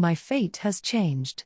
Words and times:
My 0.00 0.14
fate 0.14 0.56
has 0.64 0.80
changed. 0.80 1.44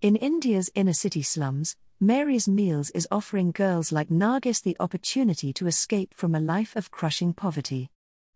In 0.00 0.16
India's 0.16 0.72
inner 0.74 0.92
city 0.92 1.22
slums, 1.22 1.76
Mary's 2.00 2.48
Meals 2.48 2.90
is 2.90 3.06
offering 3.12 3.52
girls 3.52 3.92
like 3.92 4.08
Nargis 4.08 4.60
the 4.60 4.76
opportunity 4.80 5.52
to 5.52 5.68
escape 5.68 6.12
from 6.12 6.34
a 6.34 6.40
life 6.40 6.74
of 6.74 6.90
crushing 6.90 7.32
poverty. 7.32 7.90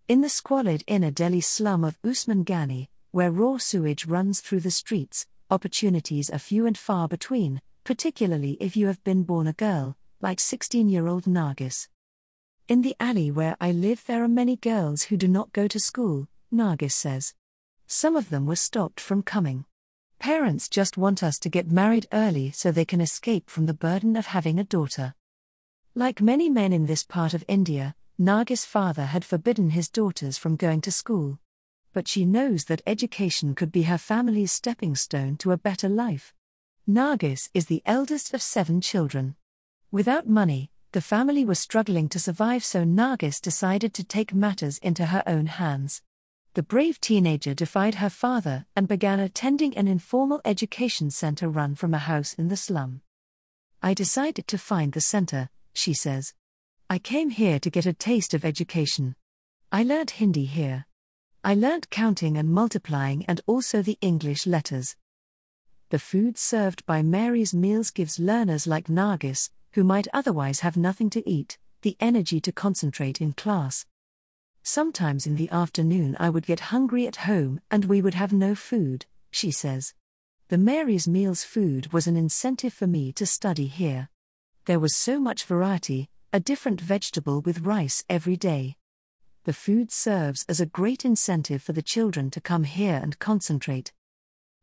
In 0.06 0.20
the 0.20 0.28
squalid 0.28 0.84
inner 0.86 1.10
Delhi 1.10 1.40
slum 1.40 1.82
of 1.82 1.98
Usman 2.04 2.44
Gani, 2.44 2.88
where 3.10 3.32
raw 3.32 3.56
sewage 3.56 4.06
runs 4.06 4.40
through 4.40 4.60
the 4.60 4.70
streets, 4.70 5.26
opportunities 5.50 6.30
are 6.30 6.38
few 6.38 6.64
and 6.64 6.78
far 6.78 7.08
between, 7.08 7.60
particularly 7.82 8.56
if 8.60 8.76
you 8.76 8.86
have 8.86 9.02
been 9.02 9.24
born 9.24 9.48
a 9.48 9.52
girl, 9.52 9.96
like 10.20 10.38
16 10.38 10.88
year 10.88 11.08
old 11.08 11.24
Nargis. 11.24 11.88
In 12.68 12.82
the 12.82 12.94
alley 13.00 13.32
where 13.32 13.56
I 13.60 13.72
live, 13.72 14.04
there 14.06 14.22
are 14.22 14.28
many 14.28 14.54
girls 14.54 15.02
who 15.02 15.16
do 15.16 15.26
not 15.26 15.52
go 15.52 15.66
to 15.66 15.80
school, 15.80 16.28
Nargis 16.54 16.92
says. 16.92 17.34
Some 17.88 18.16
of 18.16 18.30
them 18.30 18.46
were 18.46 18.56
stopped 18.56 18.98
from 18.98 19.22
coming. 19.22 19.64
Parents 20.18 20.68
just 20.68 20.96
want 20.96 21.22
us 21.22 21.38
to 21.38 21.48
get 21.48 21.70
married 21.70 22.06
early 22.12 22.50
so 22.50 22.72
they 22.72 22.84
can 22.84 23.00
escape 23.00 23.48
from 23.48 23.66
the 23.66 23.74
burden 23.74 24.16
of 24.16 24.26
having 24.26 24.58
a 24.58 24.64
daughter. 24.64 25.14
Like 25.94 26.20
many 26.20 26.50
men 26.50 26.72
in 26.72 26.86
this 26.86 27.04
part 27.04 27.32
of 27.32 27.44
India, 27.46 27.94
Nargis' 28.18 28.66
father 28.66 29.06
had 29.06 29.24
forbidden 29.24 29.70
his 29.70 29.88
daughters 29.88 30.36
from 30.36 30.56
going 30.56 30.80
to 30.80 30.90
school. 30.90 31.38
But 31.92 32.08
she 32.08 32.24
knows 32.24 32.64
that 32.64 32.82
education 32.86 33.54
could 33.54 33.70
be 33.70 33.82
her 33.82 33.98
family's 33.98 34.52
stepping 34.52 34.96
stone 34.96 35.36
to 35.36 35.52
a 35.52 35.56
better 35.56 35.88
life. 35.88 36.34
Nargis 36.88 37.50
is 37.54 37.66
the 37.66 37.82
eldest 37.86 38.34
of 38.34 38.42
seven 38.42 38.80
children. 38.80 39.36
Without 39.92 40.28
money, 40.28 40.70
the 40.92 41.00
family 41.00 41.44
was 41.44 41.58
struggling 41.58 42.08
to 42.08 42.18
survive, 42.18 42.64
so 42.64 42.84
Nargis 42.84 43.40
decided 43.40 43.94
to 43.94 44.04
take 44.04 44.34
matters 44.34 44.78
into 44.78 45.06
her 45.06 45.22
own 45.26 45.46
hands 45.46 46.02
the 46.56 46.62
brave 46.62 46.98
teenager 47.02 47.52
defied 47.52 47.96
her 47.96 48.08
father 48.08 48.64
and 48.74 48.88
began 48.88 49.20
attending 49.20 49.76
an 49.76 49.86
informal 49.86 50.40
education 50.42 51.10
center 51.10 51.50
run 51.50 51.74
from 51.74 51.92
a 51.92 51.98
house 51.98 52.32
in 52.32 52.48
the 52.48 52.56
slum. 52.56 53.02
I 53.82 53.92
decided 53.92 54.46
to 54.48 54.56
find 54.56 54.92
the 54.94 55.02
center, 55.02 55.50
she 55.74 55.92
says. 55.92 56.32
I 56.88 56.98
came 56.98 57.28
here 57.28 57.58
to 57.58 57.68
get 57.68 57.84
a 57.84 57.92
taste 57.92 58.32
of 58.32 58.42
education. 58.42 59.16
I 59.70 59.82
learned 59.82 60.12
Hindi 60.12 60.46
here. 60.46 60.86
I 61.44 61.52
learned 61.52 61.90
counting 61.90 62.38
and 62.38 62.48
multiplying 62.48 63.26
and 63.28 63.42
also 63.46 63.82
the 63.82 63.98
English 64.00 64.46
letters. 64.46 64.96
The 65.90 65.98
food 65.98 66.38
served 66.38 66.86
by 66.86 67.02
Mary's 67.02 67.52
Meals 67.52 67.90
gives 67.90 68.18
learners 68.18 68.66
like 68.66 68.86
Nargis, 68.86 69.50
who 69.74 69.84
might 69.84 70.08
otherwise 70.14 70.60
have 70.60 70.78
nothing 70.78 71.10
to 71.10 71.28
eat, 71.28 71.58
the 71.82 71.98
energy 72.00 72.40
to 72.40 72.50
concentrate 72.50 73.20
in 73.20 73.34
class. 73.34 73.84
Sometimes 74.68 75.28
in 75.28 75.36
the 75.36 75.48
afternoon 75.50 76.16
I 76.18 76.28
would 76.28 76.44
get 76.44 76.74
hungry 76.74 77.06
at 77.06 77.24
home 77.30 77.60
and 77.70 77.84
we 77.84 78.02
would 78.02 78.14
have 78.14 78.32
no 78.32 78.56
food, 78.56 79.06
she 79.30 79.52
says. 79.52 79.94
The 80.48 80.58
Mary's 80.58 81.06
Meals 81.06 81.44
food 81.44 81.92
was 81.92 82.08
an 82.08 82.16
incentive 82.16 82.72
for 82.72 82.88
me 82.88 83.12
to 83.12 83.26
study 83.26 83.68
here. 83.68 84.08
There 84.64 84.80
was 84.80 84.96
so 84.96 85.20
much 85.20 85.44
variety, 85.44 86.08
a 86.32 86.40
different 86.40 86.80
vegetable 86.80 87.42
with 87.42 87.60
rice 87.60 88.02
every 88.08 88.36
day. 88.36 88.74
The 89.44 89.52
food 89.52 89.92
serves 89.92 90.44
as 90.48 90.60
a 90.60 90.66
great 90.66 91.04
incentive 91.04 91.62
for 91.62 91.72
the 91.72 91.80
children 91.80 92.28
to 92.30 92.40
come 92.40 92.64
here 92.64 92.98
and 93.00 93.20
concentrate. 93.20 93.92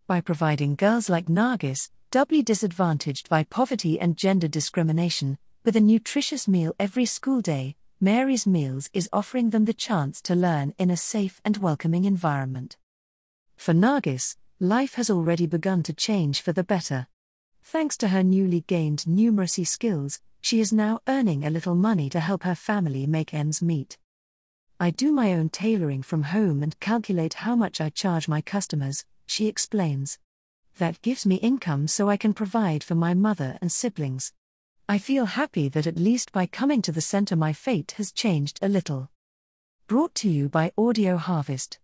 By 0.06 0.20
providing 0.20 0.76
girls 0.76 1.10
like 1.10 1.28
Nargis, 1.28 1.92
doubly 2.12 2.44
disadvantaged 2.44 3.30
by 3.30 3.45
poverty 3.45 4.02
and 4.02 4.17
gender 4.17 4.50
discrimination, 4.50 5.38
with 5.64 5.78
a 5.78 5.80
nutritious 5.80 6.45
meal 6.45 6.76
every 6.78 7.06
school 7.06 7.40
day, 7.40 7.78
Mary's 8.04 8.46
Meals 8.46 8.90
is 8.92 9.08
offering 9.14 9.52
them 9.52 9.64
the 9.64 9.73
chance 9.73 10.22
to 10.22 10.36
learn 10.36 10.73
in 10.78 10.90
a 10.90 10.98
safe 10.98 11.40
and 11.46 11.56
welcoming 11.56 12.04
environment. 12.04 12.76
For 13.56 13.73
Nargis, 13.73 14.36
life 14.60 14.95
has 14.95 15.10
already 15.10 15.48
begun 15.48 15.84
to 15.84 15.94
change 15.94 16.42
for 16.42 16.52
the 16.52 16.66
better. 16.66 17.08
Thanks 17.62 17.95
to 18.00 18.10
her 18.10 18.22
newly 18.22 18.66
gained 18.68 19.06
numeracy 19.08 19.66
skills, 19.66 20.20
she 20.42 20.60
is 20.60 20.73
now 20.73 21.00
earning 21.08 21.45
a 21.45 21.50
little 21.50 21.76
money 21.76 22.10
to 22.10 22.20
help 22.20 22.44
her 22.44 22.56
family 22.56 23.08
make 23.08 23.33
ends 23.33 23.61
meet. 23.61 23.98
I 24.82 24.89
do 24.89 25.14
my 25.14 25.32
own 25.32 25.48
tailoring 25.48 26.04
from 26.04 26.23
home 26.23 26.61
and 26.61 26.77
calculate 26.82 27.36
how 27.36 27.56
much 27.56 27.80
I 27.80 27.88
charge 27.88 28.27
my 28.27 28.42
customers, 28.42 29.06
she 29.26 29.48
explains. 29.48 30.20
That 30.77 31.02
gives 31.02 31.26
me 31.26 31.36
income 31.36 31.88
so 31.88 32.10
I 32.10 32.17
can 32.17 32.33
provide 32.33 32.83
for 32.83 32.95
my 32.95 33.14
mother 33.14 33.58
and 33.61 33.72
siblings. 33.72 34.33
I 34.89 34.98
feel 34.98 35.26
happy 35.26 35.70
that 35.70 35.88
at 35.88 35.98
least 35.98 36.33
by 36.33 36.45
coming 36.45 36.82
to 36.82 36.92
the 36.92 36.99
center, 36.99 37.38
my 37.38 37.54
fate 37.54 37.94
has 37.95 38.11
changed 38.11 38.60
a 38.61 38.67
little. 38.67 39.10
Brought 39.88 40.14
to 40.16 40.30
you 40.30 40.49
by 40.49 40.73
Audio 40.77 41.16
Harvest. 41.16 41.80